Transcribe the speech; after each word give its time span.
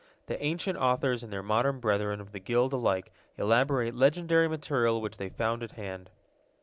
The 0.25 0.41
ancient 0.43 0.79
authors 0.79 1.21
and 1.21 1.31
their 1.31 1.43
modern 1.43 1.79
brethren 1.79 2.19
of 2.19 2.31
the 2.31 2.39
guild 2.39 2.73
alike 2.73 3.13
elaborate 3.37 3.93
legendary 3.93 4.47
material 4.47 4.99
which 4.99 5.17
they 5.17 5.29
found 5.29 5.61
at 5.61 5.73
hand. 5.73 6.09